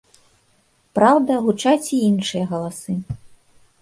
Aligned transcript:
Праўда, 0.99 1.37
гучаць 1.47 1.93
і 1.99 2.03
іншыя 2.09 2.45
галасы. 2.55 2.93